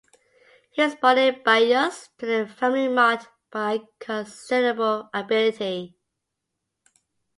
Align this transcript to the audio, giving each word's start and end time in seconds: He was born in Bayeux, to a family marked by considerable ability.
He 0.71 0.81
was 0.81 0.95
born 0.95 1.19
in 1.19 1.43
Bayeux, 1.43 1.91
to 2.17 2.41
a 2.41 2.47
family 2.47 2.87
marked 2.87 3.27
by 3.51 3.81
considerable 3.99 5.11
ability. 5.13 5.95